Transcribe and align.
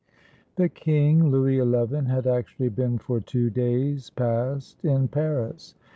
]The 0.55 0.67
king 0.67 1.29
(Louis 1.29 1.57
XI) 1.59 2.05
had 2.09 2.25
actually 2.25 2.69
been 2.69 2.97
for 2.97 3.19
two 3.19 3.51
days 3.51 4.09
past 4.09 4.83
in 4.83 5.07
Paris. 5.09 5.75